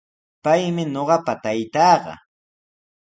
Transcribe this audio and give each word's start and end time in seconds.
Paymi 0.43 0.83
ñuqapa 0.93 1.33
taytaaqa. 1.43 2.13